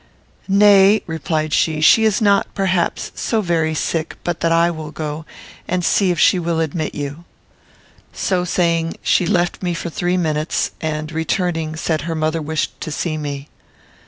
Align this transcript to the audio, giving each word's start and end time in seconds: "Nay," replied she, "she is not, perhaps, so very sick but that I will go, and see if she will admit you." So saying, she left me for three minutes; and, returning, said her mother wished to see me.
"Nay," 0.47 1.03
replied 1.05 1.53
she, 1.53 1.79
"she 1.79 2.05
is 2.05 2.23
not, 2.23 2.51
perhaps, 2.55 3.11
so 3.13 3.39
very 3.39 3.75
sick 3.75 4.17
but 4.23 4.39
that 4.39 4.51
I 4.51 4.71
will 4.71 4.89
go, 4.89 5.27
and 5.67 5.85
see 5.85 6.09
if 6.09 6.17
she 6.19 6.39
will 6.39 6.59
admit 6.59 6.95
you." 6.95 7.23
So 8.11 8.43
saying, 8.43 8.95
she 9.03 9.27
left 9.27 9.61
me 9.61 9.75
for 9.75 9.91
three 9.91 10.17
minutes; 10.17 10.71
and, 10.81 11.11
returning, 11.11 11.75
said 11.75 12.01
her 12.01 12.15
mother 12.15 12.41
wished 12.41 12.81
to 12.81 12.89
see 12.89 13.15
me. 13.15 13.47